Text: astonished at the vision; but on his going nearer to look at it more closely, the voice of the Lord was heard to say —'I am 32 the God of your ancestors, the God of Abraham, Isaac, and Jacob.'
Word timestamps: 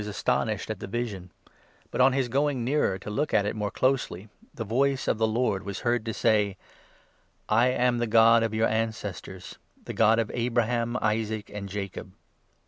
astonished 0.07 0.71
at 0.71 0.79
the 0.79 0.87
vision; 0.87 1.29
but 1.91 2.01
on 2.01 2.11
his 2.11 2.27
going 2.27 2.65
nearer 2.65 2.97
to 2.97 3.11
look 3.11 3.35
at 3.35 3.45
it 3.45 3.55
more 3.55 3.69
closely, 3.69 4.29
the 4.51 4.63
voice 4.63 5.07
of 5.07 5.19
the 5.19 5.27
Lord 5.27 5.61
was 5.63 5.81
heard 5.81 6.05
to 6.05 6.11
say 6.11 6.57
—'I 7.49 7.67
am 7.67 7.99
32 7.99 7.99
the 7.99 8.07
God 8.11 8.41
of 8.41 8.53
your 8.55 8.67
ancestors, 8.67 9.59
the 9.85 9.93
God 9.93 10.17
of 10.17 10.31
Abraham, 10.33 10.97
Isaac, 11.03 11.51
and 11.53 11.69
Jacob.' 11.69 12.13